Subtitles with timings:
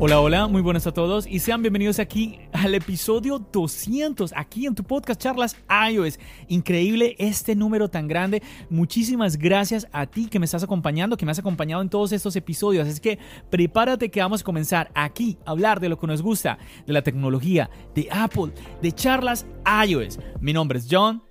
[0.00, 4.76] Hola, hola, muy buenas a todos y sean bienvenidos aquí al episodio 200, aquí en
[4.76, 5.56] tu podcast Charlas
[5.90, 6.20] iOS.
[6.46, 8.40] Increíble este número tan grande.
[8.70, 12.36] Muchísimas gracias a ti que me estás acompañando, que me has acompañado en todos estos
[12.36, 12.86] episodios.
[12.86, 13.18] Así que
[13.50, 17.02] prepárate que vamos a comenzar aquí a hablar de lo que nos gusta, de la
[17.02, 19.46] tecnología, de Apple, de Charlas
[19.84, 20.20] iOS.
[20.40, 21.24] Mi nombre es John.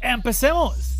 [0.00, 0.99] ¡Empecemos!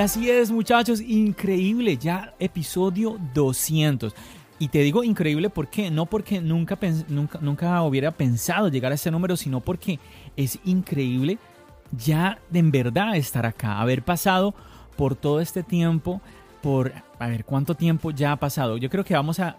[0.00, 4.14] Y así es, muchachos, increíble, ya episodio 200.
[4.58, 6.78] Y te digo increíble porque no porque nunca,
[7.08, 9.98] nunca, nunca hubiera pensado llegar a ese número, sino porque
[10.38, 11.38] es increíble
[11.92, 14.54] ya de en verdad estar acá, haber pasado
[14.96, 16.22] por todo este tiempo,
[16.62, 18.78] por a ver cuánto tiempo ya ha pasado.
[18.78, 19.58] Yo creo que vamos a,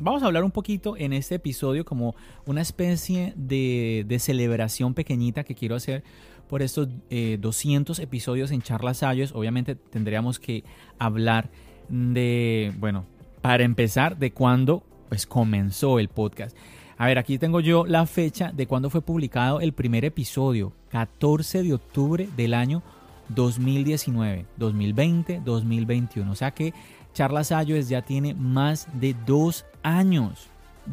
[0.00, 5.54] vamos a hablar un poquito en este episodio como una especie de celebración pequeñita que
[5.54, 6.02] quiero hacer
[6.50, 9.32] por estos 200 eh, episodios en Charlas Ayos.
[9.34, 10.64] Obviamente tendríamos que
[10.98, 11.48] hablar
[11.88, 13.06] de, bueno,
[13.40, 16.56] para empezar, de cuándo pues comenzó el podcast.
[16.98, 21.62] A ver, aquí tengo yo la fecha de cuándo fue publicado el primer episodio, 14
[21.62, 22.82] de octubre del año
[23.28, 26.30] 2019, 2020, 2021.
[26.30, 26.74] O sea que
[27.14, 30.48] Charlas Ayos ya tiene más de dos años.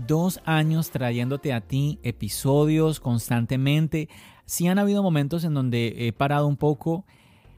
[0.07, 4.07] Dos años trayéndote a ti episodios constantemente
[4.47, 7.05] Sí han habido momentos en donde he parado un poco,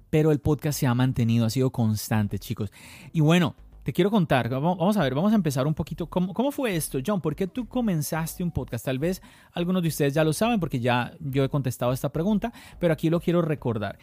[0.09, 2.71] pero el podcast se ha mantenido, ha sido constante, chicos.
[3.13, 6.07] Y bueno, te quiero contar, vamos a ver, vamos a empezar un poquito.
[6.07, 7.21] ¿Cómo, cómo fue esto, John?
[7.21, 8.85] ¿Por qué tú comenzaste un podcast?
[8.85, 9.21] Tal vez
[9.53, 13.11] algunos de ustedes ya lo saben porque ya yo he contestado esta pregunta, pero aquí
[13.11, 13.99] lo quiero recordar.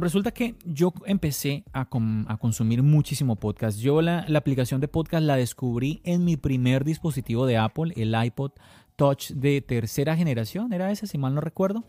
[0.00, 3.78] resulta que yo empecé a, consumir muchísimo podcast.
[3.78, 8.14] Yo la, la, aplicación de podcast la descubrí en mi primer dispositivo de Apple, el
[8.22, 8.52] iPod
[8.96, 11.84] Touch de tercera generación, era ese, si mal no recuerdo.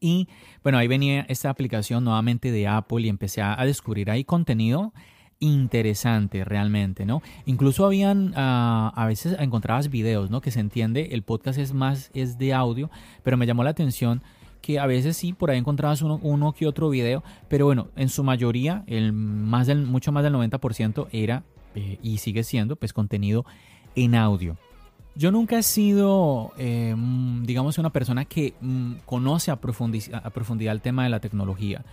[0.00, 0.28] Y
[0.62, 4.92] bueno, ahí venía esta aplicación nuevamente de Apple y empecé a, descubrir ahí contenido
[5.38, 7.22] interesante realmente, ¿no?
[7.44, 10.40] Incluso habían, ah, a veces encontrabas videos, ¿no?
[10.40, 12.90] Que se entiende, el podcast es más, es de audio,
[13.22, 14.22] pero me llamó la atención
[14.62, 18.08] que a veces sí, por ahí encontrabas uno, uno que otro video, pero bueno, en
[18.08, 22.92] su mayoría, el más del, mucho más del 90% era eh, y sigue siendo pues
[22.92, 23.44] contenido
[23.94, 24.56] en audio.
[25.16, 30.82] Yo nunca he sido, eh, mm, digamos, una persona que mm, conoce a, profundidad el
[30.82, 31.84] tema de la tecnología.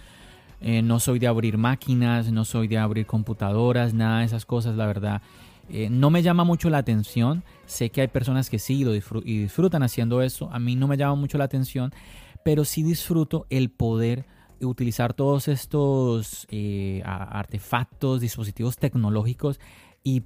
[0.59, 4.75] Eh, no soy de abrir máquinas, no soy de abrir computadoras, nada de esas cosas,
[4.75, 5.22] la verdad.
[5.69, 7.44] Eh, no me llama mucho la atención.
[7.66, 10.50] Sé que hay personas que sí lo y disfrutan haciendo eso.
[10.51, 11.94] A mí no me llama mucho la atención,
[12.44, 14.25] pero sí disfruto el poder
[14.59, 16.45] utilizar todos estos
[17.05, 19.59] artefactos, dispositivos tecnológicos
[20.03, 20.23] y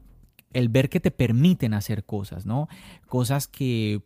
[0.54, 2.68] el ver que te permiten hacer cosas, ¿no?
[3.08, 4.02] Cosas que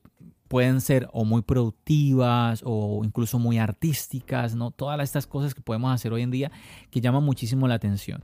[0.47, 4.71] pueden ser o muy productivas o incluso muy artísticas, ¿no?
[4.71, 6.51] Todas estas cosas que podemos hacer hoy en día
[6.89, 8.23] que llaman muchísimo la atención.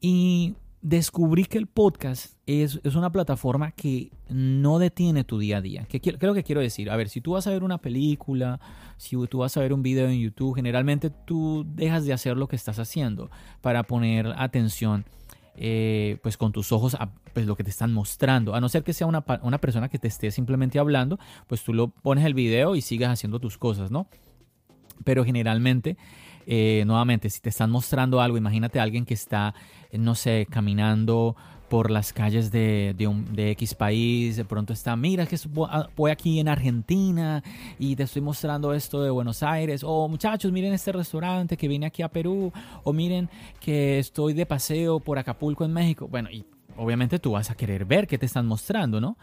[0.00, 5.86] Y descubrí que el podcast es, una plataforma que no detiene tu día a día.
[5.88, 6.90] ¿Qué creo que quiero decir?
[6.90, 8.60] A ver, si tú vas a ver una película,
[8.96, 12.48] si tú vas a ver un video en YouTube, generalmente tú dejas de hacer lo
[12.48, 13.30] que estás haciendo
[13.60, 15.04] para poner atención
[15.60, 18.54] eh, pues con tus ojos a pues lo que te están mostrando.
[18.54, 21.74] A no ser que sea una, una, persona que te esté simplemente hablando, pues tú
[21.74, 24.06] lo pones el video y sigas haciendo tus cosas, ¿no?
[25.02, 25.96] Pero generalmente,
[26.46, 29.54] eh, nuevamente, si te están mostrando algo, imagínate a alguien que está,
[29.92, 31.34] no sé, caminando
[31.68, 35.36] por las calles de, un, de X país, de pronto está, mira que
[35.68, 37.42] ah, voy aquí en Argentina
[37.78, 41.86] y te estoy mostrando esto de Buenos Aires, o muchachos, miren este restaurante que vine
[41.86, 42.52] aquí a Perú,
[42.84, 43.28] o miren
[43.60, 46.08] que estoy de paseo por Acapulco en México.
[46.08, 46.44] Bueno, y
[46.76, 49.16] obviamente tú vas a querer ver qué te están mostrando, ¿no?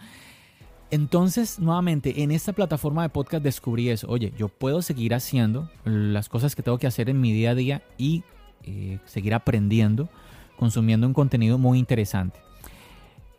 [0.92, 4.08] Entonces, nuevamente, en esta plataforma de podcast descubrí eso.
[4.08, 7.56] Oye, yo puedo seguir haciendo las cosas que tengo que hacer en mi día a
[7.56, 8.24] día y
[8.64, 10.10] eh, seguir aprendiendo
[10.58, 12.40] consumiendo un contenido muy interesante.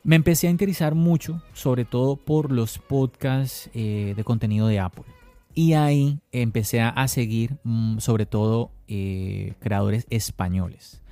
[0.07, 5.03] Me empecé a interesar mucho, sobre todo por los podcasts eh, de contenido de Apple.
[5.53, 11.03] Y ahí empecé a seguir mm, sobre todo eh, creadores españoles.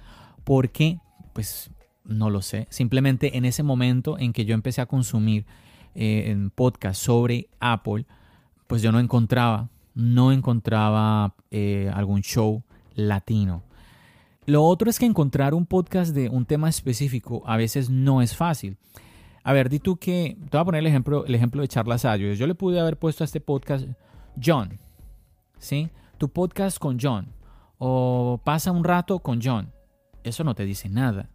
[0.45, 1.01] ¿Por qué?
[1.33, 1.73] Pues
[2.05, 2.69] no lo sé.
[2.71, 5.45] Simplemente en ese momento en que yo empecé a consumir
[5.97, 8.07] eh, podcasts sobre Apple,
[8.69, 11.35] pues yo no encontraba, no encontraba
[11.93, 12.63] algún show
[12.95, 13.65] latino.
[14.47, 18.37] Lo otro es que encontrar un podcast de un tema específico a veces no es
[18.37, 18.77] fácil.
[19.43, 22.05] A ver, di tú que, te voy a poner el ejemplo, el ejemplo de Charlas
[22.05, 22.39] Ayos.
[22.39, 23.87] Yo le pude haber puesto a este podcast
[24.43, 24.79] John,
[25.59, 25.89] ¿sí?
[26.19, 27.33] Tu podcast con John.
[27.79, 29.73] o pasa un rato con John.
[30.23, 31.31] Eso no te dice nada.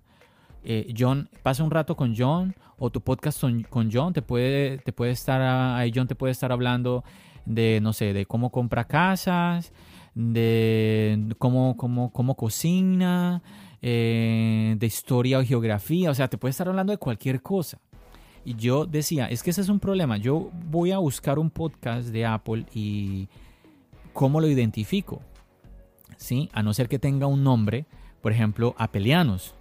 [0.63, 4.93] Eh, John, pasa un rato con John o tu podcast con, John, te puede, te
[4.93, 7.03] puede estar, ahí John te puede estar hablando
[7.45, 9.71] de, no sé, de cómo compra casas,
[10.15, 13.41] de cómo, cómo, cómo cocina,
[13.81, 17.79] eh, de historia o geografía, o sea, te puede estar hablando de cualquier cosa.
[18.43, 20.17] Y yo decía, es que ese es un problema.
[20.17, 23.29] Yo voy a buscar un podcast de Apple y
[24.13, 25.21] ¿cómo lo identifico?
[26.17, 26.49] ¿Sí?
[26.51, 27.85] A no ser que tenga un nombre,
[28.21, 29.55] por ejemplo, Apelianos.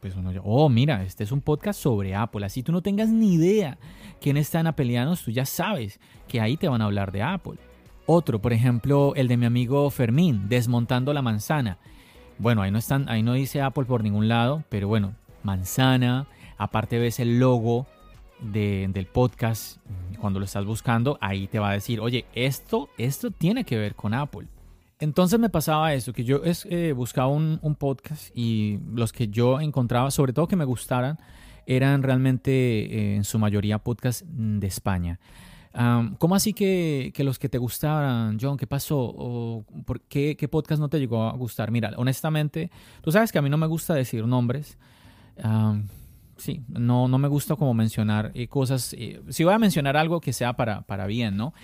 [0.00, 2.44] pues uno, oh, mira, este es un podcast sobre Apple.
[2.44, 3.78] Así tú no tengas ni idea
[4.20, 7.58] quién está en Apelianos, tú ya sabes que ahí te van a hablar de Apple.
[8.06, 11.78] Otro, por ejemplo, el de mi amigo Fermín, Desmontando la manzana.
[12.38, 16.26] Bueno, ahí no, están, ahí no dice Apple por ningún lado, pero bueno, manzana.
[16.58, 17.86] Aparte ves el logo
[18.40, 19.78] del podcast
[20.18, 23.94] cuando lo estás buscando, ahí te va a decir, oye, esto, esto tiene que ver
[23.94, 24.48] con Apple.
[24.98, 30.10] Entonces me pasaba eso, que yo eh, buscaba un, podcast y los que yo encontraba,
[30.12, 31.18] sobre todo que me gustaran,
[31.66, 35.18] eran realmente eh, en su mayoría podcasts de España.
[36.18, 38.56] ¿Cómo así que, los que te gustaran, John?
[38.56, 38.98] ¿Qué pasó?
[38.98, 41.70] ¿O por qué, podcast no te llegó a gustar?
[41.70, 42.70] Mira, honestamente,
[43.00, 44.78] tú sabes que a mí no me gusta decir nombres.
[46.36, 48.94] sí, no, no me gusta como mencionar eh, cosas.
[48.98, 51.54] Eh, si voy a mencionar algo que sea para, para bien, ¿no?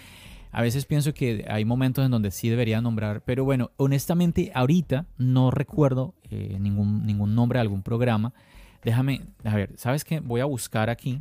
[0.50, 5.04] A veces pienso que hay momentos en donde sí debería nombrar, pero bueno, honestamente ahorita
[5.18, 8.32] no recuerdo eh, ningún, ningún nombre de algún programa.
[8.82, 10.20] Déjame, a ver, ¿sabes qué?
[10.20, 11.20] Voy a buscar aquí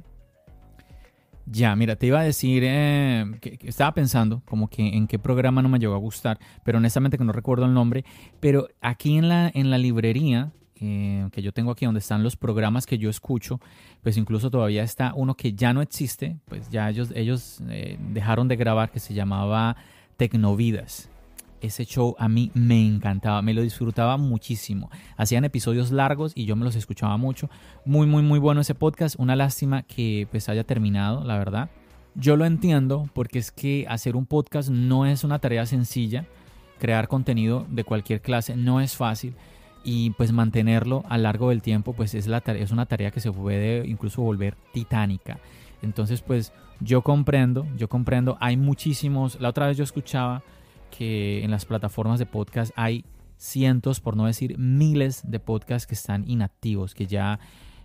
[1.50, 5.62] ya, mira, te iba a decir eh, que, estaba pensando como que en qué programa
[5.62, 8.04] no me llegó a gustar, pero honestamente que no recuerdo el nombre.
[8.40, 12.36] Pero aquí en la, en la librería eh, que yo tengo aquí, donde están los
[12.36, 13.60] programas que yo escucho,
[14.04, 18.48] pues incluso todavía está uno que ya no existe, pues ya ellos, ellos eh, dejaron
[18.48, 19.78] de grabar, que se llamaba
[20.18, 21.10] Tecnovidas
[21.62, 24.89] ese show a mí me encantaba, me lo disfrutaba muchísimo.
[25.15, 27.50] Hacían episodios largos y yo me los escuchaba mucho.
[27.86, 29.15] Muy, muy, muy bueno ese podcast.
[29.18, 31.69] Una lástima que pues haya terminado, la verdad.
[32.15, 36.25] Yo lo entiendo porque es que hacer un podcast no es una tarea sencilla.
[36.80, 39.36] Crear contenido de cualquier clase no es fácil
[39.83, 43.19] y pues mantenerlo a lo largo del tiempo pues es, la es una tarea que
[43.19, 45.39] se puede incluso volver titánica.
[45.81, 50.44] Entonces pues yo comprendo, yo comprendo, hay muchísimos, la otra vez yo escuchaba
[50.89, 53.06] que en las plataformas de podcast hay
[53.38, 57.39] cientos, por no decir miles de podcasts que están inactivos, que ya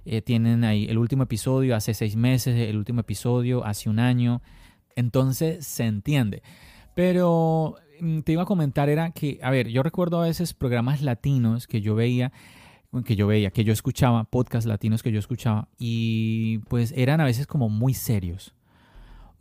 [0.04, 4.42] eh, tienen ahí el último episodio hace seis meses, el último episodio hace un año.
[4.96, 6.42] Entonces se entiende.
[6.94, 11.02] Pero mm, te iba a comentar era que, a ver, yo recuerdo a veces programas
[11.02, 12.32] latinos que yo veía,
[13.04, 17.24] que yo veía, que yo escuchaba, podcasts latinos que yo escuchaba, y pues eran a
[17.24, 18.54] veces como muy serios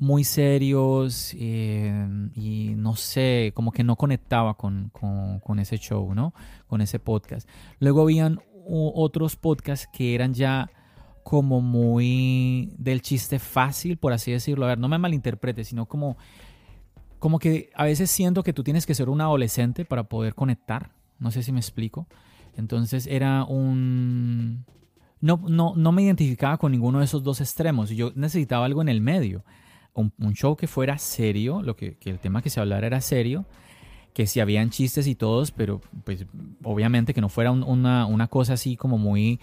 [0.01, 4.91] muy serios eh, y no sé, como que no conectaba con,
[5.59, 6.33] ese show, ¿no?
[6.65, 7.47] Con ese podcast.
[7.79, 10.71] Luego habían otros podcasts que eran ya
[11.21, 14.65] como muy del chiste fácil, por así decirlo.
[14.65, 16.17] A ver, no me malinterprete, sino como,
[17.19, 20.89] como que a veces siento que tú tienes que ser un adolescente para poder conectar.
[21.19, 22.07] No sé si me explico.
[22.57, 24.65] Entonces era un...
[25.19, 27.91] No, no, no me identificaba con ninguno de esos dos extremos.
[27.91, 29.43] Yo necesitaba algo en el medio
[29.93, 33.45] un, show que fuera serio, lo que, el tema que se hablara era serio,
[34.13, 36.25] que si habían chistes y todos, pero pues
[36.63, 39.39] obviamente que no fuera una, una, cosa así como muy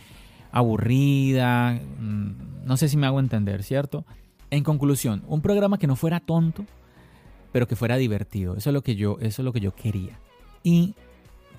[0.52, 4.04] aburrida, mm, no sé si me hago entender, ¿cierto?
[4.50, 6.64] En conclusión, un programa que no fuera tonto,
[7.52, 10.18] pero que fuera divertido, eso es lo que yo, eso es lo que yo quería.
[10.62, 10.94] Y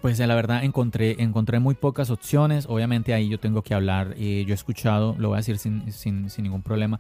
[0.02, 4.44] pues la verdad encontré, encontré muy pocas opciones, obviamente ahí yo tengo que hablar, eh,
[4.48, 7.00] yo he escuchado, lo voy a decir sin, sin, sin ningún problema,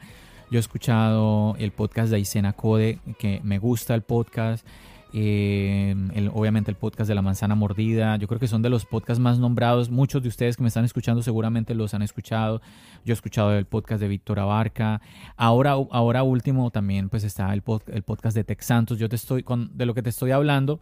[0.49, 4.65] yo he escuchado el podcast de Aysena Code, que me gusta el podcast.
[5.11, 5.95] Eh,
[6.33, 8.15] obviamente el podcast de la manzana mordida.
[8.17, 9.89] Yo creo que son de los podcasts más nombrados.
[9.89, 12.61] Muchos de ustedes que me están escuchando seguramente los han escuchado.
[13.05, 15.01] Yo he escuchado el podcast de Víctor Abarca.
[15.35, 18.97] Ahora, ahora último también pues está el, el podcast de Tex Santos.
[18.97, 20.79] Yo te estoy con, de lo que te estoy hablando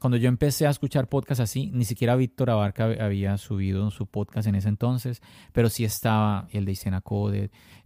[0.00, 4.48] cuando yo empecé a escuchar podcasts así, ni siquiera Víctor Abarca había subido su podcast
[4.48, 5.20] en ese entonces,
[5.52, 7.02] pero sí estaba el de Isena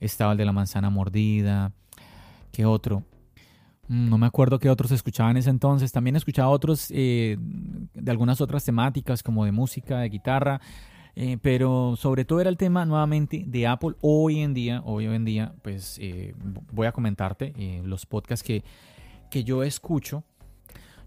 [0.01, 1.73] estaba el de La Manzana Mordida,
[2.53, 3.03] ¿qué otro?
[3.89, 5.93] Mm, no me acuerdo qué otros escuchaba en ese entonces.
[5.93, 10.61] También escuchaba otros eh, de algunas otras temáticas, como de música, de guitarra.
[11.17, 13.95] Eh, pero sobre todo era el tema nuevamente de Apple.
[14.01, 16.35] Hoy en día, hoy en día, pues eh,
[16.73, 17.53] voy a comentarte
[17.85, 18.65] los podcasts que,
[19.31, 20.25] que yo escucho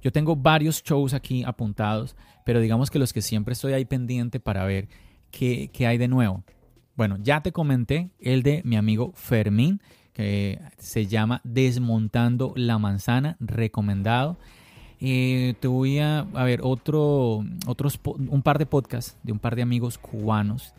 [0.08, 4.40] yo tengo varios shows aquí apuntados, pero digamos que los que siempre estoy ahí pendiente
[4.40, 4.88] para ver
[5.32, 6.46] qué, hay de nuevo.
[6.96, 9.82] Bueno, ya te comenté el de mi amigo Fermín,
[10.14, 14.38] que se llama Desmontando la Manzana, recomendado.
[15.02, 19.58] Eh, te voy a, a ver otro, otros, un par de podcasts de un par
[19.58, 20.74] de amigos cubanos.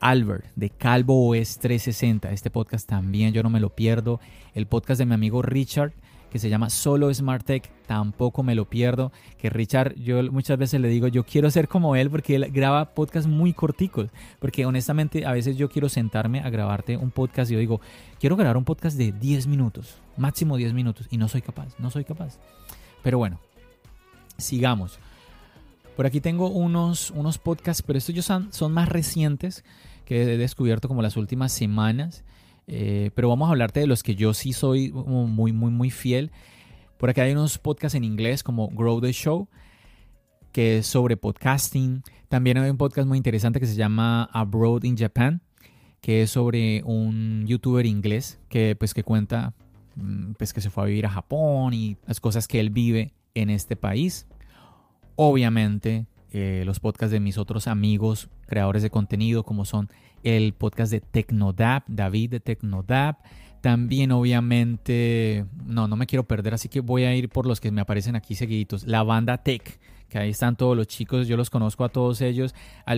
[0.00, 2.32] Albert de Calvo OS 360.
[2.32, 4.18] Este podcast también yo no me lo pierdo.
[4.52, 5.92] El podcast de mi amigo Richard
[6.30, 10.80] que se llama Solo Smart Tech, tampoco me lo pierdo, que Richard, yo muchas veces
[10.80, 15.24] le digo, yo quiero ser como él porque él graba podcasts muy corticos, porque honestamente
[15.26, 17.80] a veces yo quiero sentarme a grabarte un podcast y yo digo,
[18.20, 21.90] quiero grabar un podcast de 10 minutos, máximo 10 minutos, y no soy capaz, no
[21.90, 22.38] soy capaz.
[23.02, 23.40] Pero bueno,
[24.36, 24.98] sigamos.
[25.96, 29.64] Por aquí tengo unos, unos podcasts, pero estos son, son más recientes
[30.04, 32.24] que he descubierto como las últimas semanas.
[32.70, 36.30] Eh, pero vamos a hablarte de los que yo sí soy muy, muy, muy fiel.
[36.98, 39.48] Por acá hay unos podcasts en inglés como Grow the Show,
[40.52, 42.02] que es sobre podcasting.
[42.28, 45.40] También hay un podcast muy interesante que se llama Abroad in Japan,
[46.02, 49.54] que es sobre un youtuber inglés que, pues, que cuenta
[49.96, 53.14] mm, pues, que se fue a vivir a Japón y las cosas que él vive
[53.34, 54.26] en este país.
[55.16, 59.88] Obviamente, eh, los podcasts de mis otros amigos creadores de contenido, como son
[60.22, 63.18] el podcast de Tecnodap, David de Tecnodap.
[63.60, 67.70] También, obviamente, no, no me quiero perder, así que voy a ir por los que
[67.70, 68.86] me aparecen aquí seguiditos.
[68.86, 72.54] La banda Tech, que ahí están todos los chicos, yo los conozco a todos ellos.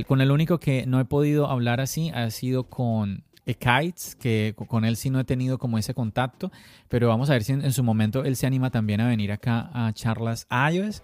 [0.06, 3.24] con el único que no he podido hablar así ha sido con
[3.54, 6.52] Kites, que con él sí no he tenido como ese contacto,
[6.88, 9.70] pero vamos a ver si en, su momento él se anima también a venir acá
[9.72, 11.02] a charlas iOS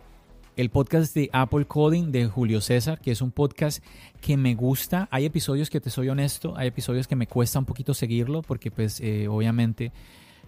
[0.56, 3.84] el podcast de Apple Coding de Julio César, que es un podcast
[4.22, 5.06] que me gusta.
[5.10, 8.70] Hay episodios que te soy honesto, hay episodios que me cuesta un poquito seguirlo porque
[8.70, 9.92] pues eh, obviamente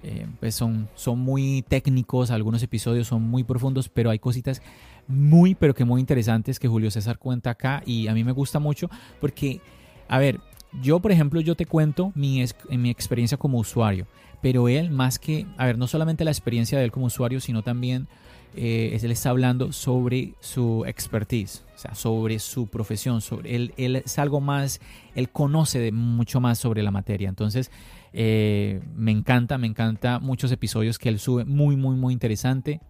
[0.02, 4.62] eh, pues son, son muy técnicos, algunos episodios son muy profundos, pero hay cositas
[5.06, 8.58] muy pero que muy interesantes que Julio César cuenta acá y a mí me gusta
[8.58, 8.88] mucho
[9.20, 9.60] porque,
[10.08, 10.40] a ver,
[10.80, 14.06] yo por ejemplo yo te cuento mi, mi experiencia como usuario,
[14.40, 17.62] pero él más que, a ver, no solamente la experiencia de él como usuario, sino
[17.62, 18.08] también
[18.54, 23.96] eh, él está hablando sobre su expertise, o sea, sobre su profesión, sobre él, él
[23.96, 24.80] es algo más,
[25.14, 27.28] él conoce de mucho más sobre la materia.
[27.28, 27.70] Entonces,
[28.12, 32.80] eh, me encanta, me encanta muchos episodios que él sube, muy, muy, muy interesante.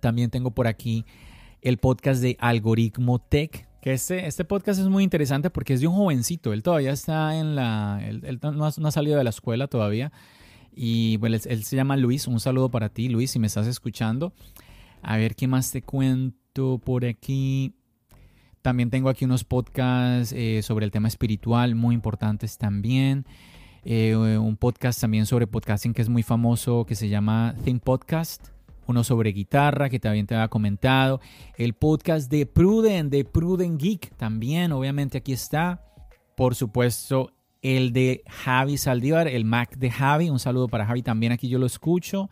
[0.00, 1.04] También tengo por aquí
[1.62, 5.86] el podcast de Algoritmo Tech, que este, este podcast es muy interesante porque es de
[5.86, 9.30] un jovencito, él todavía está en la, él, no, ha, no, ha, salido de la
[9.30, 10.12] escuela todavía,
[10.74, 12.26] y bueno, él, se llama Luis.
[12.26, 14.32] Un saludo para ti, Luis, si me estás escuchando.
[15.02, 17.74] A ver qué más te cuento por aquí.
[18.62, 23.24] También tengo aquí unos podcasts eh, sobre el tema espiritual muy importantes también.
[23.84, 28.48] Eh, un podcast también sobre podcasting que es muy famoso que se llama Think Podcast.
[28.86, 31.20] Uno sobre guitarra que también te había comentado.
[31.56, 34.14] El podcast de Pruden, de Pruden Geek.
[34.16, 35.84] También, obviamente, aquí está.
[36.36, 40.30] Por supuesto, el de Javi Saldívar, el Mac de Javi.
[40.30, 42.30] Un saludo para Javi, también aquí yo lo escucho.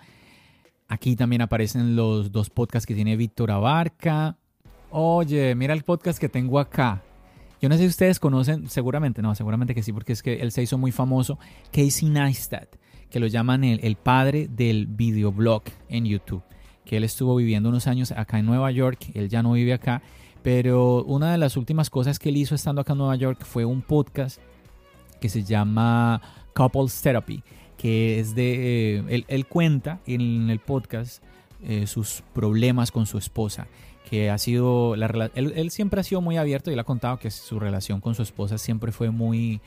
[0.89, 4.37] Aquí también aparecen los dos podcasts que tiene Víctor Abarca.
[4.91, 7.03] Oye, mira el podcast que tengo acá.
[7.61, 10.53] Yo no sé si ustedes conocen, seguramente no, seguramente que sí, porque es que él
[10.53, 11.39] se hizo muy famoso.
[11.73, 12.77] Casey Neistat,
[13.11, 16.43] que lo llaman el, el padre del videoblog en YouTube.
[16.87, 20.01] Que él estuvo viviendo unos años acá en Nueva York, él ya no vive acá.
[20.43, 23.67] Pero una de las últimas cosas que él hizo estando acá en Nueva York fue
[23.67, 24.41] un podcast
[25.21, 26.21] que se llama
[26.55, 27.43] Couples Therapy,
[27.77, 31.23] que es de, eh, él, cuenta en el podcast
[31.63, 33.69] eh, sus problemas con su esposa,
[34.09, 37.19] que ha sido, la, él, él, siempre ha sido muy abierto y le ha contado
[37.19, 39.61] que su relación con su esposa siempre fue muy,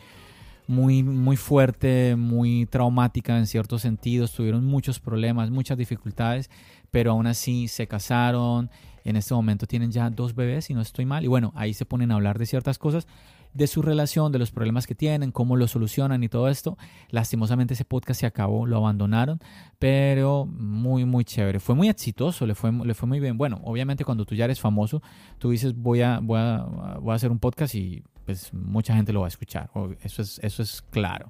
[0.68, 6.50] muy, muy fuerte, muy traumática en ciertos sentidos, tuvieron muchos problemas, muchas dificultades,
[6.92, 8.70] pero aún así se casaron,
[9.04, 11.86] en este momento tienen ya dos bebés, si no estoy mal, y bueno, ahí se
[11.86, 13.08] ponen a hablar de ciertas cosas,
[13.54, 16.78] de su relación, de los problemas que tienen, cómo lo solucionan y todo esto.
[17.10, 19.40] Lastimosamente ese podcast se acabó, lo abandonaron,
[19.80, 21.60] pero muy, muy chévere.
[21.60, 23.38] Fue muy exitoso, le fue, le fue muy bien.
[23.38, 25.02] Bueno, obviamente cuando tú ya eres famoso,
[25.38, 26.66] tú dices voy a, voy a,
[27.02, 29.70] voy a hacer un podcast y pues mucha gente lo va a escuchar.
[30.02, 31.30] Eso es, eso es claro.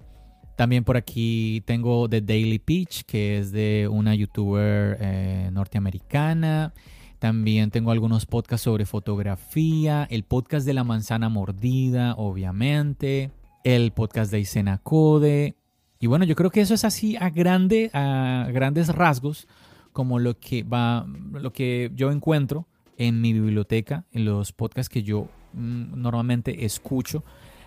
[0.56, 6.74] También por aquí tengo The Daily Pitch, que es de una youtuber eh, norteamericana.
[7.22, 13.30] También tengo algunos podcasts sobre fotografía, el podcast de la manzana mordida, obviamente,
[13.64, 15.56] el podcast de Isena Code.
[16.00, 19.48] Y bueno, yo creo que eso es así a, grande, a grandes rasgos
[19.94, 22.66] como lo que va, lo que yo encuentro
[22.98, 27.24] en mi biblioteca, en los podcasts que yo mm, normalmente escucho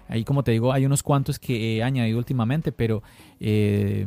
[0.08, 3.02] Ahí, como te digo, hay unos cuantos que he añadido últimamente, pero
[3.40, 4.06] eh,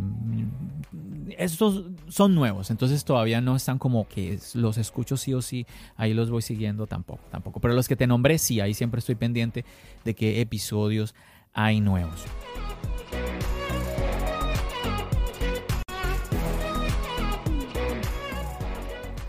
[1.37, 6.13] estos son nuevos, entonces todavía no están como que los escucho sí o sí, ahí
[6.13, 7.59] los voy siguiendo tampoco, tampoco.
[7.59, 9.65] Pero los que te nombré, sí, ahí siempre estoy pendiente
[10.05, 11.15] de qué episodios
[11.53, 12.25] hay nuevos.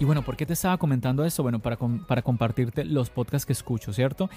[0.01, 1.43] Y bueno, ¿por qué te estaba comentando esto?
[1.43, 4.31] Bueno, para, para compartirte los podcasts que escucho, ¿cierto?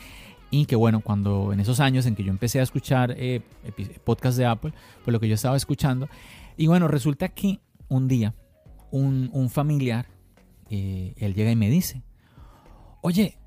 [0.52, 3.42] Y que bueno, cuando en esos años en que yo empecé a escuchar eh,
[4.04, 6.10] podcasts de Apple, pues lo que yo estaba escuchando.
[6.58, 8.36] Y bueno, resulta que un día
[8.92, 10.08] un, familiar,
[10.70, 12.04] eh, él llega y me dice,
[13.02, 13.38] oye,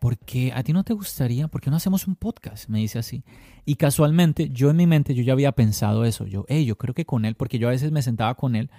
[0.00, 1.48] ¿por qué a ti no te gustaría?
[1.48, 2.68] ¿Por qué no hacemos un podcast?
[2.68, 3.22] Me dice así.
[3.64, 6.26] Y casualmente, yo en mi mente, yo ya había pensado eso.
[6.26, 8.70] Yo, hey, yo creo que con él, porque yo a veces me sentaba con él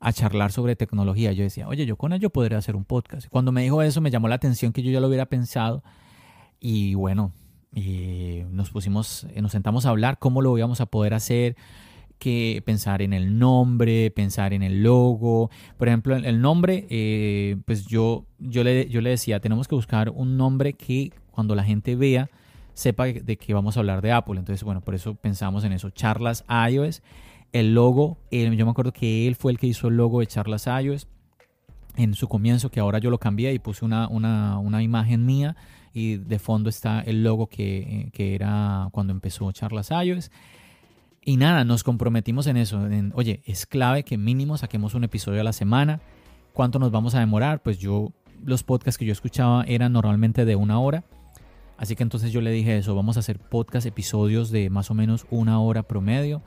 [0.00, 1.32] a charlar sobre tecnología.
[1.32, 3.28] Yo decía, oye, yo con él yo podría hacer un podcast.
[3.28, 5.82] Cuando me dijo eso, me llamó la atención que yo ya lo hubiera pensado.
[6.64, 7.32] Y bueno,
[7.74, 11.56] y nos pusimos, nos sentamos a hablar cómo lo íbamos a poder hacer
[12.20, 15.50] que pensar en el nombre, pensar en el logo.
[15.76, 20.10] Por ejemplo, el nombre, eh, pues yo, yo, le, yo le decía, tenemos que buscar
[20.10, 22.30] un nombre que cuando la gente vea,
[22.74, 24.38] sepa de que vamos a hablar de Apple.
[24.38, 25.90] Entonces, bueno, por eso pensamos en eso.
[25.90, 27.02] Charlas iOS.
[27.50, 30.68] El logo, yo me acuerdo que él fue el que hizo el logo de Charlas
[30.68, 31.08] iOS
[31.96, 35.56] en su comienzo, que ahora yo lo cambié y puse una, una, una imagen mía
[35.92, 40.30] y de fondo está el logo que, que era cuando empezó Charlas iOS.
[41.24, 42.84] Y nada, nos comprometimos en eso.
[42.86, 46.00] En, Oye, es clave que mínimo saquemos un episodio a la semana.
[46.52, 47.62] ¿Cuánto nos vamos a demorar?
[47.62, 48.12] Pues yo,
[48.44, 51.04] los podcasts que yo escuchaba eran normalmente de una hora.
[51.76, 54.94] Así que entonces yo le dije eso, vamos a hacer podcast, episodios de más o
[54.94, 56.42] menos una hora promedio.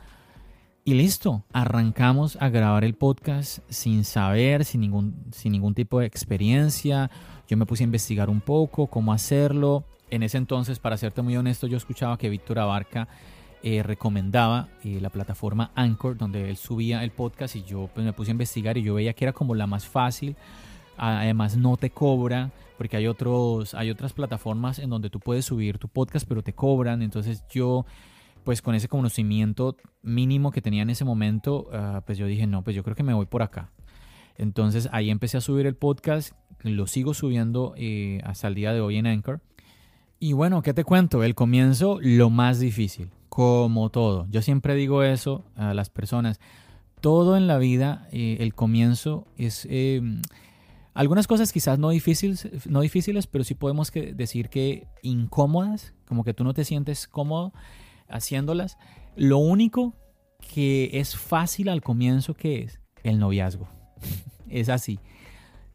[0.88, 6.06] Y listo, arrancamos a grabar el podcast sin saber, sin ningún, sin ningún tipo de
[6.06, 7.10] experiencia.
[7.48, 9.84] Yo me puse a investigar un poco cómo hacerlo.
[10.12, 13.08] En ese entonces, para serte muy honesto, yo escuchaba que Víctor Abarca
[13.63, 18.13] eh, recomendaba eh, la plataforma Anchor, donde él subía el podcast y yo pues, me
[18.13, 20.36] puse a investigar y yo veía que era como la más fácil.
[20.98, 25.80] Además no te cobra, porque hay, otros, hay otras plataformas en donde tú puedes subir
[25.80, 27.01] tu podcast, pero te cobran.
[27.01, 27.88] Entonces yo,
[28.46, 32.64] pues con ese conocimiento mínimo que tenía en ese momento, ah, pues yo dije, no,
[32.64, 33.72] pues yo creo que me voy por acá.
[34.38, 38.79] Entonces ahí empecé a subir el podcast, lo sigo subiendo eh, hasta el día de
[38.79, 39.42] hoy en Anchor.
[40.20, 41.24] Y bueno, ¿qué te cuento?
[41.24, 44.27] El comienzo, lo más difícil como todo.
[44.29, 46.40] Yo siempre digo eso a las personas.
[47.01, 49.68] Todo en la vida, eh, el comienzo es...
[49.70, 50.01] Eh,
[50.94, 56.34] algunas cosas quizás no difíciles, no difíciles, pero sí podemos decir que incómodas, como que
[56.34, 57.51] tú no te sientes cómodo
[58.09, 58.77] haciéndolas.
[59.15, 59.94] Lo único
[60.53, 62.79] que es fácil al comienzo, que es?
[63.03, 63.68] El noviazgo.
[64.50, 65.00] es así.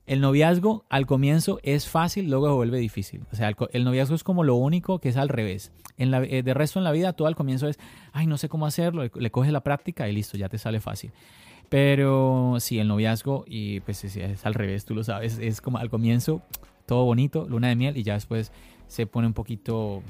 [0.06, 3.24] El noviazgo al comienzo es fácil, luego se vuelve difícil.
[3.32, 5.72] O sea, el, noviazgo es como lo único que es al revés.
[5.98, 7.78] En la, eh, de resto en la vida, todo al comienzo es,
[8.12, 11.12] ay, no sé cómo hacerlo, le, coges la práctica y listo, ya te sale fácil.
[11.68, 15.78] Pero sí, el noviazgo, y pues es, es, al revés, tú lo sabes, es como
[15.78, 16.42] al comienzo
[16.86, 18.50] todo bonito, luna de miel, y ya después
[18.88, 20.02] se pone un poquito,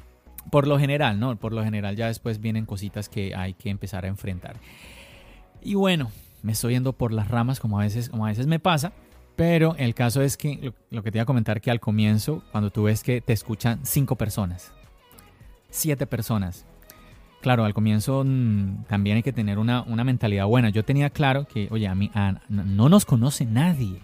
[0.51, 1.37] por lo general, ¿no?
[1.37, 4.57] Por lo general ya después vienen cositas que hay que empezar a enfrentar.
[5.63, 6.11] Y bueno,
[6.43, 8.93] me estoy yendo por las ramas como a veces, como a veces me pasa.
[9.37, 12.71] Pero el caso es que lo, que te iba a comentar que al comienzo, cuando
[12.71, 14.73] tú ves que te escuchan cinco personas,
[15.71, 16.67] siete personas,
[17.41, 20.69] claro, al comienzo mm, también hay que tener una, mentalidad buena.
[20.69, 22.11] Yo tenía claro que, oye, a mí
[22.49, 24.03] no nos conoce nadie,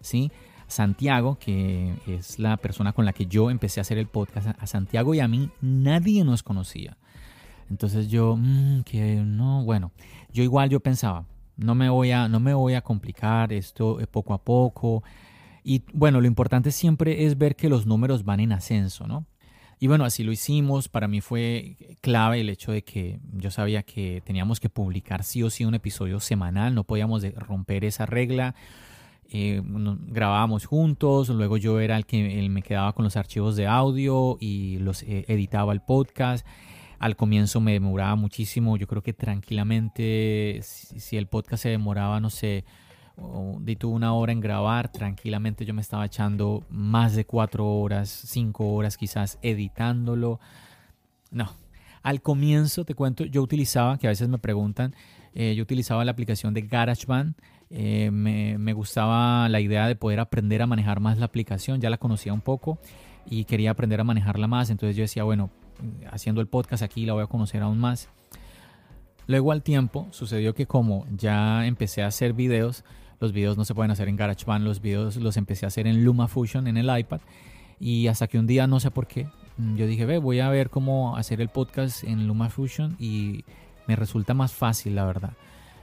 [0.00, 0.30] ¿sí?
[0.68, 4.66] Santiago, que es la persona con la que yo empecé a hacer el podcast, a
[4.66, 6.96] Santiago y a mí nadie nos conocía.
[7.70, 9.92] Entonces yo, mm, que no, bueno,
[10.32, 11.24] yo igual yo pensaba,
[11.56, 15.02] no me voy a, no me voy a complicar esto eh, poco a poco.
[15.64, 19.26] Y bueno, lo importante siempre es ver que los números van en ascenso, ¿no?
[19.78, 20.88] Y bueno, así lo hicimos.
[20.88, 25.42] Para mí fue clave el hecho de que yo sabía que teníamos que publicar sí
[25.42, 28.54] o sí un episodio semanal, no podíamos romper esa regla.
[29.30, 34.36] Eh, grabábamos juntos, luego yo era el que me quedaba con los archivos de audio
[34.40, 36.46] y los eh, editaba el podcast.
[36.98, 42.30] Al comienzo me demoraba muchísimo, yo creo que tranquilamente, si, el podcast se demoraba, no
[42.30, 42.64] sé,
[43.60, 48.08] de tuve una hora en grabar, tranquilamente yo me estaba echando más de cuatro horas,
[48.08, 50.40] cinco horas quizás editándolo.
[51.30, 51.50] No,
[52.02, 54.94] al comienzo te cuento, yo utilizaba, que a veces me preguntan,
[55.34, 57.34] eh, yo utilizaba la aplicación de GarageBand.
[57.70, 61.98] Eh, me, gustaba la idea de poder aprender a manejar más la aplicación, ya la
[61.98, 62.78] conocía un poco
[63.28, 65.50] y quería aprender a manejarla más, entonces yo decía, bueno,
[66.10, 68.08] haciendo el podcast aquí la voy a conocer aún más.
[69.26, 72.84] Luego al tiempo sucedió que como ya empecé a hacer videos,
[73.18, 76.04] los videos no se pueden hacer en GarageBand, los videos los empecé a hacer en
[76.04, 77.20] LumaFusion en el iPad
[77.80, 80.48] y hasta que un día no sé por qué, mm, yo dije, ve, voy a
[80.50, 83.44] ver cómo hacer el podcast en LumaFusion y
[83.88, 85.32] me resulta más fácil, la verdad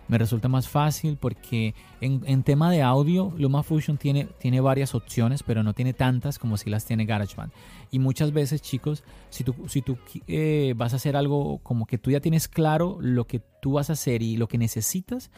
[0.07, 5.63] me resulta más fácil porque en, tema de audio LumaFusion tiene, tiene varias opciones, pero
[5.63, 7.51] no tiene tantas como si las tiene GarageBand.
[7.91, 11.97] Y muchas veces, chicos, si tú, si tú eh, vas a hacer algo como que
[11.97, 15.31] tú ya tienes claro lo que tú vas a hacer y lo que necesitas,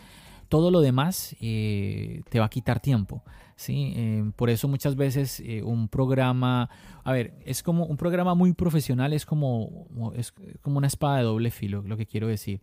[0.50, 3.24] todo lo demás te va a quitar tiempo.
[3.56, 3.96] ¿sí?
[4.36, 6.70] por eso muchas veces un programa,
[7.04, 11.24] a ver, es como un programa muy profesional, es como, es como una espada de
[11.24, 12.62] doble filo, lo que quiero decir.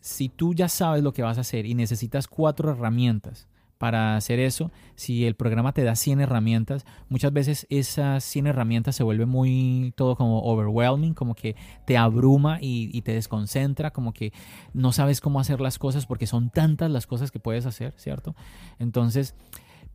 [0.00, 4.40] Si tú ya sabes lo que vas a hacer y necesitas cuatro herramientas, para hacer
[4.40, 9.26] eso, si el programa te da 100 herramientas, muchas veces esas 100 herramientas se vuelve
[9.26, 14.32] muy todo como overwhelming, como que te abruma y, te desconcentra, como que
[14.72, 18.34] no sabes cómo hacer las cosas porque son tantas las cosas que puedes hacer, ¿cierto?
[18.78, 19.34] Entonces,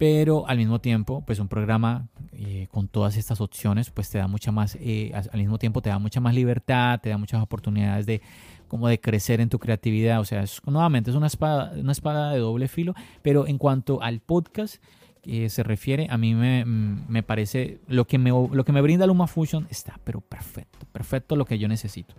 [0.01, 4.27] pero al mismo tiempo, pues un programa eh, con todas estas opciones, pues te da
[4.27, 8.07] mucha más, eh, al mismo tiempo te da mucha más libertad, te da muchas oportunidades
[8.07, 8.23] de
[8.67, 10.19] como de crecer en tu creatividad.
[10.19, 14.21] O sea, nuevamente es una espada, una espada de doble filo, pero en cuanto al
[14.21, 14.83] podcast
[15.21, 19.05] que se refiere, a mí me, me parece lo que me, lo que me brinda
[19.05, 22.15] LumaFusion está, pero perfecto, perfecto lo que yo necesito.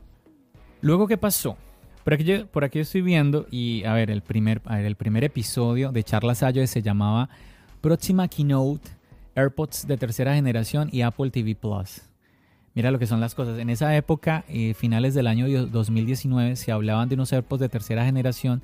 [0.82, 1.56] Luego, ¿qué pasó?
[2.04, 6.04] Por aquí, por aquí estoy viendo y a ver, el primer, el primer episodio de
[6.04, 7.28] Charlas Sayo se llamaba
[7.82, 8.88] Próxima Keynote,
[9.34, 12.02] AirPods de tercera generación y Apple TV Plus.
[12.74, 13.58] Mira lo que son las cosas.
[13.58, 18.04] En esa época, eh, finales del año 2019, se hablaban de unos AirPods de tercera
[18.04, 18.62] generación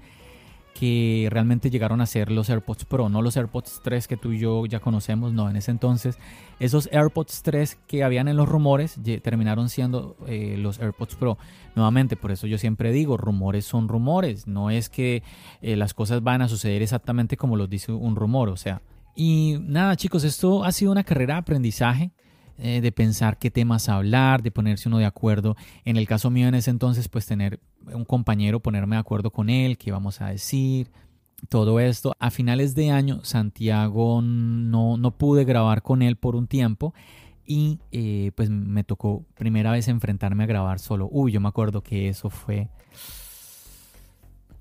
[0.72, 4.38] que realmente llegaron a ser los AirPods Pro, no los AirPods 3 que tú y
[4.38, 6.16] yo ya conocemos, no, en ese entonces
[6.60, 11.38] esos AirPods 3 que habían en los rumores terminaron siendo eh, los AirPods Pro.
[11.74, 15.24] Nuevamente, por eso yo siempre digo, rumores son rumores, no es que
[15.60, 18.80] eh, las cosas van a suceder exactamente como los dice un rumor, o sea.
[19.20, 22.12] Y nada chicos, esto ha sido una carrera de aprendizaje
[22.56, 25.56] eh, de pensar qué temas hablar, de ponerse uno de acuerdo.
[25.84, 27.58] En el caso mío en ese entonces, pues tener
[27.92, 30.92] un compañero, ponerme de acuerdo con él, qué vamos a decir,
[31.48, 32.14] todo esto.
[32.20, 36.94] A finales de año, Santiago no, no pude grabar con él por un tiempo
[37.44, 41.08] y eh, pues me tocó primera vez enfrentarme a grabar solo.
[41.10, 42.68] Uy, yo me acuerdo que eso fue...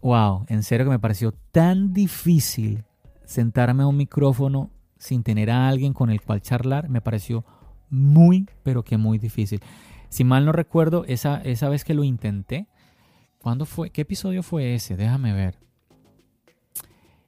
[0.02, 2.87] Wow, en serio que me pareció tan difícil
[3.28, 7.46] sentarme a un micrófono sin tener a alguien con el cual charlar, me pareció
[7.90, 9.60] muy, pero que muy difícil.
[10.10, 12.68] Si mal no recuerdo, esa, esa vez que lo intenté,
[13.38, 13.90] ¿cuándo fue?
[13.90, 14.96] ¿Qué episodio fue ese?
[14.96, 15.60] Déjame ver.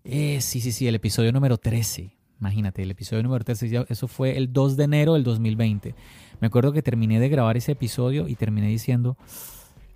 [0.05, 2.17] Eh, sí, sí, sí, el episodio número 13.
[2.39, 5.93] Imagínate, el episodio número 13, eso fue el 2 de enero del 2020.
[6.39, 9.17] Me acuerdo que terminé de grabar ese episodio y terminé diciendo,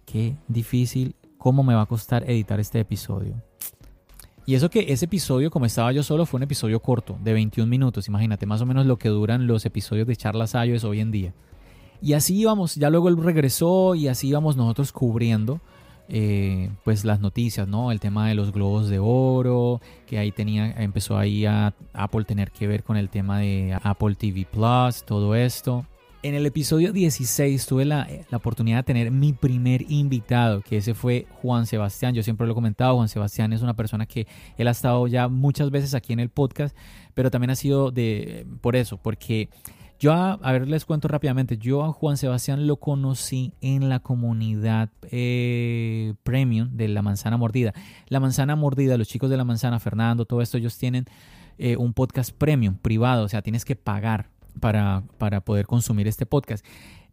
[0.06, 3.42] qué difícil, cómo me va a costar editar este episodio.
[4.46, 7.70] Y eso que ese episodio, como estaba yo solo, fue un episodio corto, de 21
[7.70, 8.08] minutos.
[8.08, 11.34] Imagínate, más o menos lo que duran los episodios de Charlas es hoy en día.
[12.02, 15.62] Y así íbamos, ya luego él regresó y así íbamos nosotros cubriendo
[16.10, 17.92] eh, pues las noticias, ¿no?
[17.92, 22.52] El tema de los globos de oro, que ahí tenía, empezó ahí a Apple tener
[22.52, 25.86] que ver con el tema de Apple TV Plus, todo esto.
[26.24, 30.94] En el episodio 16 tuve la, la, oportunidad de tener mi primer invitado, que ese
[30.94, 32.16] fue Juan Sebastián.
[32.16, 34.26] Yo siempre lo he comentado, Juan Sebastián es una persona que
[34.58, 36.78] él ha estado ya muchas veces aquí en el podcast,
[37.14, 39.50] pero también ha sido de por eso, porque
[40.00, 44.92] yo, a, ver, les cuento rápidamente, yo a Juan Sebastián lo conocí en la comunidad
[45.12, 47.74] eh, premium de la manzana mordida.
[48.08, 51.06] La manzana mordida, los chicos de la manzana, Fernando, todo esto, ellos tienen
[51.58, 56.26] eh, un podcast premium privado, o sea, tienes que pagar para, para poder consumir este
[56.26, 56.66] podcast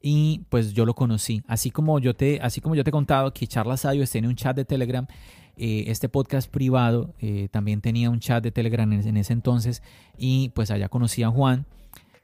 [0.02, 1.42] y pues yo lo conocí.
[1.46, 4.36] Así como yo te, así como yo te he contado que Charlas Audio tiene un
[4.36, 5.06] chat de Telegram,
[5.56, 9.82] eh, este podcast privado eh, también tenía un chat de Telegram en, ese entonces
[10.16, 11.66] y pues allá conocí a Juan.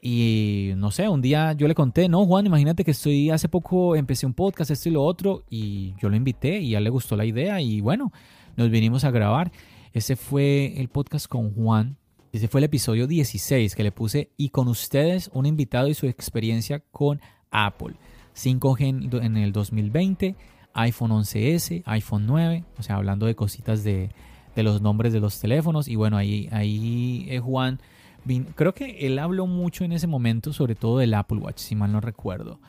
[0.01, 3.97] Y no sé, un día yo le conté, no, Juan, imagínate que estoy hace poco
[3.97, 6.91] empecé un podcast, esto y lo otro, y yo lo invité y a él le
[6.91, 8.13] gustó la idea y bueno,
[8.57, 9.51] nos vinimos a grabar.
[9.93, 11.97] Ese fue el podcast con Juan
[12.37, 16.07] ese fue el episodio 16 que le puse y con ustedes un invitado y su
[16.07, 17.21] experiencia con
[17.51, 17.95] Apple.
[18.35, 20.37] 5G en el 2020,
[20.75, 24.11] iPhone 11S, iPhone 9, o sea, hablando de cositas de,
[24.55, 25.89] los nombres de los teléfonos.
[25.89, 27.81] Y bueno, ahí, ahí eh, Juan,
[28.55, 31.91] creo que él habló mucho en ese momento, sobre todo del Apple Watch, si mal
[31.91, 32.61] no recuerdo.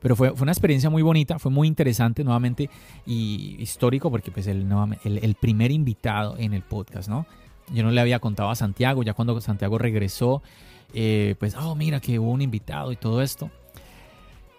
[0.00, 2.70] Pero fue, fue una experiencia muy bonita, fue muy interesante nuevamente
[3.04, 4.68] y histórico porque pues el,
[5.02, 7.26] el primer invitado en el podcast, ¿no?
[7.72, 10.42] Yo no le había contado a Santiago, ya cuando Santiago regresó,
[10.94, 13.50] eh, pues, oh, mira que hubo un invitado y todo esto.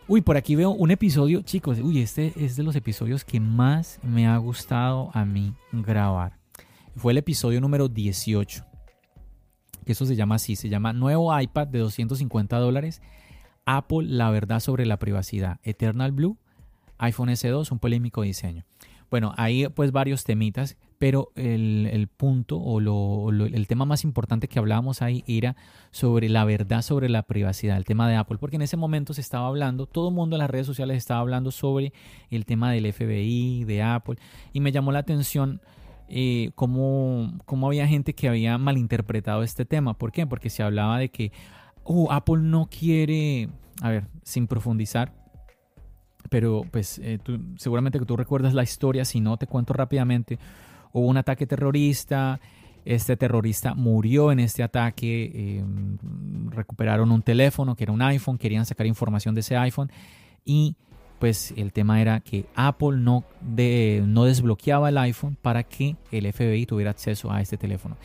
[0.07, 3.99] Uy, por aquí veo un episodio, chicos, uy, este es de los episodios que más
[4.01, 6.39] me ha gustado a mí grabar.
[6.95, 8.65] Fue el episodio número 18.
[9.85, 13.01] Que eso se llama así, se llama Nuevo iPad de 250 dólares.
[13.65, 15.59] Apple, la verdad sobre la privacidad.
[15.63, 16.37] Eternal Blue,
[16.97, 18.65] iPhone S2, un polémico diseño.
[19.09, 25.01] Bueno, hay pues varios temitas pero el, punto o el tema más importante que hablábamos
[25.01, 25.55] ahí era
[25.91, 29.21] sobre la verdad sobre la privacidad, el tema de Apple, porque en ese momento se
[29.21, 31.93] estaba hablando, todo el mundo en las redes sociales estaba hablando sobre
[32.29, 34.17] el tema del FBI, de Apple,
[34.51, 35.61] y me llamó la atención
[36.09, 39.93] eh, cómo, cómo, había gente que había malinterpretado este tema.
[39.93, 40.27] ¿Por qué?
[40.27, 41.31] Porque se hablaba de que
[41.83, 43.47] oh, Apple no quiere,
[43.81, 45.13] a ver, sin profundizar,
[46.29, 47.19] pero pues eh,
[47.57, 50.39] seguramente que tú recuerdas la historia, si no te cuento rápidamente,
[50.93, 52.39] hubo un ataque terrorista,
[52.85, 55.97] este terrorista murió en este ataque, em,
[56.49, 59.91] recuperaron un teléfono que era un iPhone, querían sacar información de ese iPhone
[60.45, 60.75] y
[61.19, 66.65] pues el tema era que Apple no, no desbloqueaba el iPhone para que el FBI
[66.65, 67.97] tuviera acceso a este teléfono.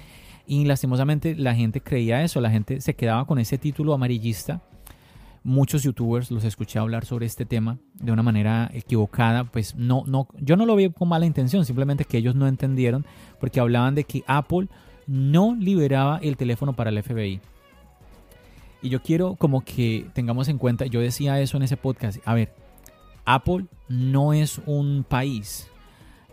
[0.46, 4.60] Y lastimosamente la gente creía eso, la gente se quedaba con ese título amarillista.
[5.46, 10.26] Muchos youtubers los escuché hablar sobre este tema de una manera equivocada, pues no, no,
[10.40, 13.04] yo no lo vi con mala intención, simplemente que ellos no entendieron
[13.38, 14.68] porque hablaban de que Apple
[15.07, 17.40] no liberaba el teléfono para el FBI.
[18.80, 22.33] Y yo quiero como que tengamos en cuenta, yo decía eso en ese podcast, a
[22.33, 22.54] ver,
[23.26, 25.68] Apple no es un país.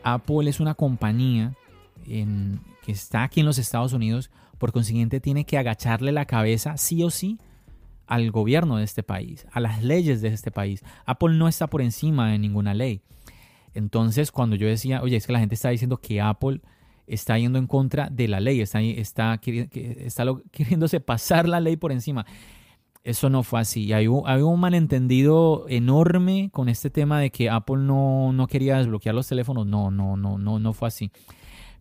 [0.03, 1.53] Apple es una compañía
[2.05, 4.31] que está aquí en los Estados Unidos.
[4.57, 7.37] Por consiguiente, tiene que agacharle la cabeza sí o sí
[8.11, 10.83] al gobierno de este país, a las leyes de este país.
[11.05, 12.99] Apple no está por encima de ninguna ley.
[13.73, 16.59] Entonces, cuando yo decía, oye, es que la gente está diciendo que Apple
[17.07, 21.93] está yendo en contra de la ley, está, está, está queriéndose pasar la ley por
[21.93, 22.25] encima.
[23.05, 23.93] Eso no fue así.
[23.93, 29.15] Hay un, un malentendido enorme con este tema de que Apple no, no, quería desbloquear
[29.15, 29.65] los teléfonos.
[29.65, 31.11] No, no, no, no, no fue así.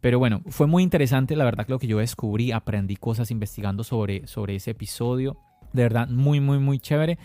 [0.01, 1.35] Pero bueno, fue muy interesante.
[1.35, 5.37] La verdad lo que yo descubrí, aprendí cosas investigando sobre, sobre ese episodio.
[5.73, 7.19] De verdad, muy, muy, muy chévere.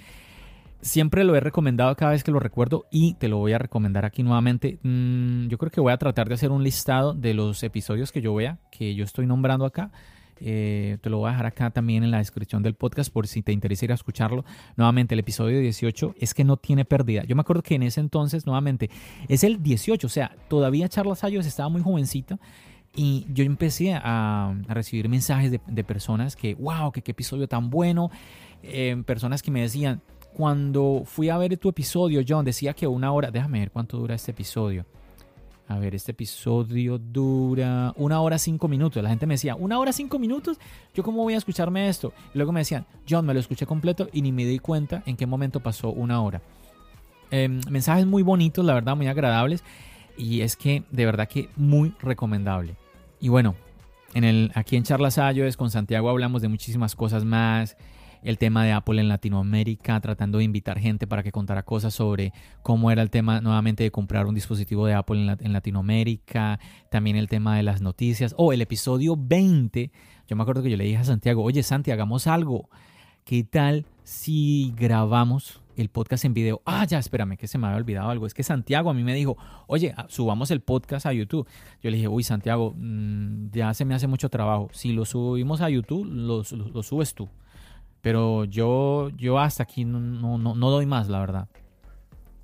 [0.82, 4.06] Siempre lo he recomendado cada vez que lo recuerdo y te lo voy a recomendar
[4.06, 4.80] aquí nuevamente.
[4.84, 8.22] Mm, yo creo que voy a tratar de hacer un listado de los episodios que
[8.22, 9.92] yo vea, que yo estoy nombrando acá
[10.40, 13.42] eh, te lo voy a dejar acá también en la descripción del podcast por si
[13.42, 14.44] te interesa ir a escucharlo.
[14.76, 17.24] Nuevamente, el episodio 18 es que no tiene pérdida.
[17.24, 18.90] Yo me acuerdo que en ese entonces, nuevamente,
[19.28, 22.40] es el 18, o sea, todavía Charlas Ayos estaba muy jovencita.
[22.96, 28.10] Y yo empecé a, recibir mensajes de, personas que, wow, que qué episodio tan bueno.
[28.64, 30.02] Eh, personas que me decían,
[30.34, 34.16] cuando fui a ver tu episodio, John, decía que una hora, déjame ver cuánto dura
[34.16, 34.86] este episodio.
[35.68, 39.02] A ver, este episodio dura una hora cinco minutos.
[39.02, 40.60] La gente me decía, ¿una hora cinco minutos?
[40.94, 42.14] ¿Yo cómo voy a escucharme esto?
[42.34, 45.18] Y luego me decían, John, me lo escuché completo y ni me di cuenta en
[45.18, 46.42] qué momento pasó una hora.
[47.32, 49.64] Em, mensajes muy bonitos, la verdad, muy agradables.
[50.18, 52.76] Y es que, de verdad que muy recomendable.
[53.26, 53.56] Y bueno,
[54.14, 57.76] en el, aquí en Charlas Ayos con Santiago hablamos de muchísimas cosas más.
[58.22, 62.34] El tema de Apple en Latinoamérica, tratando de invitar gente para que contara cosas sobre
[62.62, 66.60] cómo era el tema nuevamente de comprar un dispositivo de Apple en, Latinoamérica,
[66.92, 69.90] también el tema de las noticias, o el episodio 20,
[70.28, 72.70] yo me acuerdo que yo le dije a Santiago, oye Santi, hagamos algo,
[73.24, 76.62] ¿qué tal si grabamos el podcast en video.
[76.66, 78.26] Ah, ya, espérame, que se me había olvidado algo.
[78.28, 81.48] Es que Santiago a mí me dijo, oye, ah, subamos el podcast a YouTube.
[81.82, 84.70] Yo le dije, uy, Santiago, mm, ya se me hace mucho trabajo.
[84.72, 86.44] Si lo subimos a YouTube, lo
[86.84, 87.30] subes tú.
[88.06, 91.48] Pero yo, yo hasta aquí no, no, no, doy más, la verdad.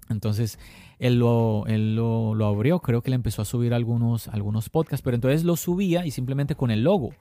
[0.09, 0.57] Entonces,
[0.97, 5.03] él lo, él lo, lo, abrió, creo que le empezó a subir algunos, algunos podcasts,
[5.03, 7.11] pero entonces lo subía y simplemente con el logo.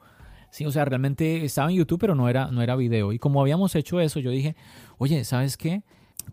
[0.49, 3.13] Sí, o sea, realmente estaba en YouTube, pero no era, no era video.
[3.13, 4.55] Y como habíamos hecho eso, yo dije,
[4.97, 5.83] oye, ¿sabes qué?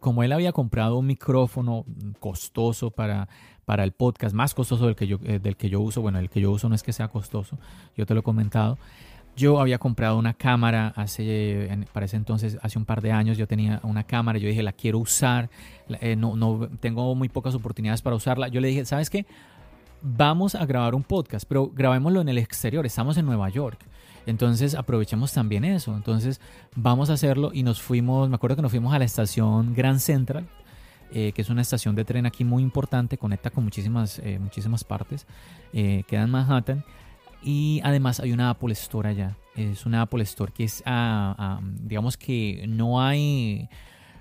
[0.01, 1.85] Como él había comprado un micrófono
[2.21, 3.29] costoso para,
[3.65, 6.31] para el podcast, más costoso del que, yo, eh, del que yo uso, bueno, el
[6.31, 7.59] que yo uso no es que sea costoso,
[7.97, 8.79] yo te lo he comentado,
[9.39, 13.47] yo había comprado una cámara hace, para ese entonces, hace un par de años, yo
[13.47, 15.49] tenía una cámara, yo dije, la quiero usar,
[16.01, 18.49] eh, no, no, tengo muy pocas oportunidades para usarla.
[18.49, 19.27] Yo le dije, ¿sabes qué?
[20.03, 23.79] Vamos a grabar un podcast, pero grabémoslo en el exterior, estamos en Nueva York.
[24.27, 25.97] Entonces aprovechemos también eso.
[25.97, 26.41] Entonces
[26.75, 30.01] vamos a hacerlo y nos fuimos, me acuerdo que nos fuimos a la estación Grand
[30.01, 30.47] Central,
[31.13, 34.85] eh, que es una estación de tren aquí muy importante, conecta con muchísimas, eh, muchísimas
[34.85, 35.27] partes,
[35.73, 36.85] queda en Manhattan.
[37.43, 39.37] Y además hay una Apple Store allá.
[39.55, 40.83] Es una Apple Store que es,
[41.81, 43.69] digamos que no hay,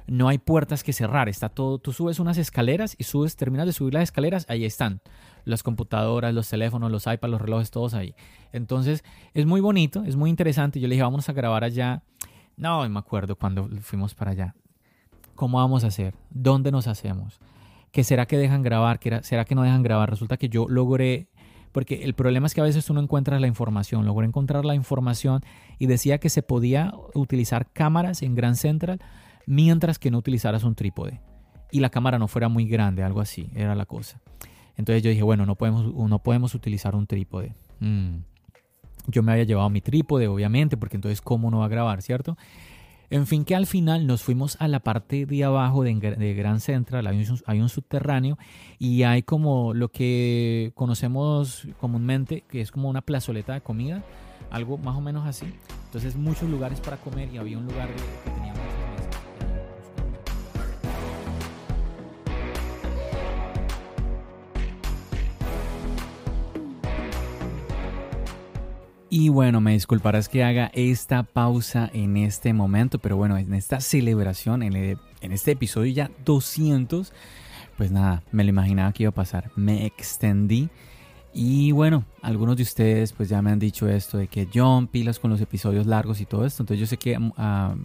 [0.07, 1.29] no hay puertas que cerrar.
[1.29, 5.01] Está todo, tú subes unas escaleras y subes, terminas de subir las escaleras, ahí están.
[5.47, 8.13] Las computadoras, los teléfonos, los iPads, los relojes, todos ahí.
[8.51, 10.79] Entonces es muy bonito, es muy interesante.
[10.79, 12.03] Yo le dije, vamos a grabar allá.
[12.55, 14.55] No, me acuerdo cuando fuimos para allá.
[15.35, 16.15] ¿Cómo vamos a hacer?
[16.29, 17.39] ¿Dónde nos hacemos?
[17.91, 18.99] ¿Qué será que dejan grabar?
[18.99, 20.09] ¿Qué será que no dejan grabar?
[20.09, 21.29] Resulta que yo logré
[21.71, 24.05] porque el problema es que a veces tú no encuentras la información.
[24.05, 25.41] Logré encontrar la información
[25.77, 28.99] y decía que se podía utilizar cámaras en Grand Central
[29.45, 31.21] mientras que no utilizaras un trípode.
[31.71, 34.19] Y la cámara no fuera muy grande, algo así, era la cosa.
[34.77, 37.53] Entonces yo dije, bueno, no podemos, no podemos utilizar un trípode.
[37.79, 38.17] Mm.
[39.07, 42.37] Yo me había llevado mi trípode, obviamente, porque entonces, ¿cómo no va a grabar, cierto?
[43.09, 46.59] En fin, que al final nos fuimos a la parte de abajo de, de Grand
[46.59, 48.37] Central, hay un, subterráneo
[48.79, 54.03] y hay como lo que conocemos comúnmente, que es como una plazoleta de comida,
[54.51, 55.45] algo más o menos así.
[55.85, 58.36] Entonces muchos lugares para comer y había un lugar que
[69.19, 73.81] Y bueno, me disculparás que haga esta pausa en este momento, pero bueno, en esta
[73.81, 77.11] celebración, en, en este episodio ya 200,
[77.77, 79.49] pues nada, me lo imaginaba que iba a pasar.
[79.55, 80.69] Me extendí
[81.39, 85.19] y bueno, algunos de ustedes pues ya me han dicho esto de que John pilas
[85.19, 86.63] con los episodios largos y todo esto.
[86.63, 87.75] Entonces yo sé que mm, a,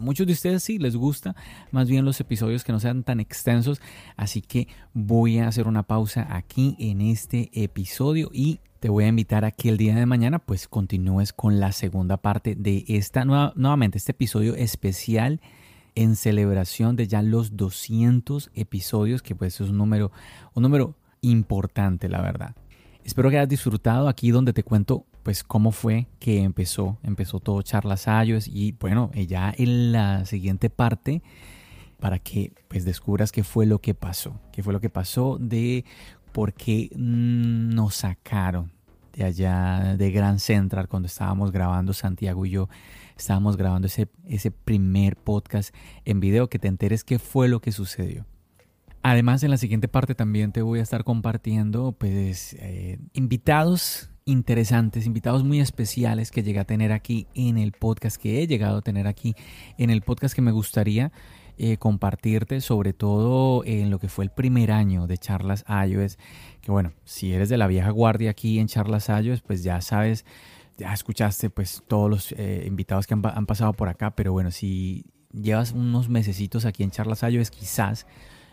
[0.00, 1.36] muchos de ustedes sí les gusta
[1.70, 3.80] más bien los episodios que no sean tan extensos.
[4.16, 9.08] Así que voy a hacer una pausa aquí en este episodio y te voy a
[9.08, 13.24] invitar a que el día de mañana pues continúes con la segunda parte de esta
[13.24, 15.40] nueva, nuevamente este episodio especial
[15.94, 20.10] en celebración de ya los 200 episodios que pues es un número
[20.54, 22.56] un número importante la verdad.
[23.06, 27.62] Espero que hayas disfrutado aquí donde te cuento pues cómo fue que empezó, empezó todo
[27.62, 31.22] Charlas Ayos y bueno, ya en la siguiente parte
[32.00, 35.84] para que pues descubras qué fue lo que pasó, qué fue lo que pasó de
[36.32, 38.72] por qué nos sacaron
[39.12, 42.68] de allá de Grand Central cuando estábamos grabando Santiago y yo
[43.16, 45.72] estábamos grabando ese, ese primer podcast
[46.04, 48.26] en video que te enteres qué fue lo que sucedió.
[49.08, 55.06] Además, en la siguiente parte también te voy a estar compartiendo pues eh, invitados interesantes,
[55.06, 58.82] invitados muy especiales que llegué a tener aquí en el podcast, que he llegado a
[58.82, 59.36] tener aquí
[59.78, 61.12] en el podcast que me gustaría
[61.56, 66.18] eh, compartirte, sobre todo en lo que fue el primer año de Charlas iOS.
[66.60, 70.24] Que bueno, si eres de la vieja guardia aquí en Charlas iOS, pues ya sabes,
[70.78, 75.04] ya escuchaste pues todos los eh, invitados que han, pasado por acá, pero bueno, si
[75.32, 78.04] llevas unos mesecitos aquí en Charlas iOS, quizás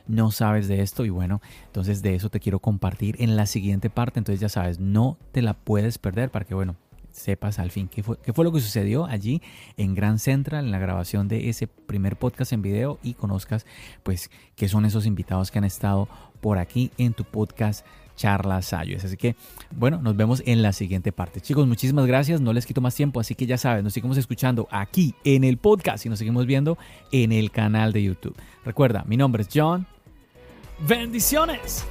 [0.07, 3.89] no sabes de esto y bueno, entonces de eso te quiero compartir en la siguiente
[3.89, 6.75] parte, entonces ya sabes, no te la puedes perder para que bueno,
[7.11, 9.41] sepas al fin qué fue, qué fue lo que sucedió allí
[9.77, 13.65] en Grand Central en la grabación de ese primer podcast en video y conozcas
[14.03, 16.07] pues qué son esos invitados que han estado
[16.41, 17.85] por aquí en tu podcast
[18.15, 19.03] charlas ayos.
[19.03, 19.35] Así que,
[19.71, 21.41] bueno, nos vemos en la siguiente parte.
[21.41, 22.41] Chicos, muchísimas gracias.
[22.41, 25.57] No les quito más tiempo, así que ya sabes, nos seguimos escuchando aquí en el
[25.57, 26.77] podcast y nos seguimos viendo
[27.11, 28.35] en el canal de YouTube.
[28.65, 29.87] Recuerda, mi nombre es John.
[30.79, 31.85] Bendiciones.